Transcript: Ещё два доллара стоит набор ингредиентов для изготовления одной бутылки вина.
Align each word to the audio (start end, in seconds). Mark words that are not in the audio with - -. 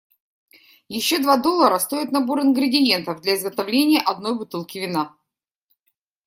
Ещё 0.89 1.19
два 1.21 1.37
доллара 1.37 1.77
стоит 1.77 2.11
набор 2.11 2.41
ингредиентов 2.41 3.21
для 3.21 3.35
изготовления 3.35 4.01
одной 4.01 4.33
бутылки 4.35 4.79
вина. 4.79 5.15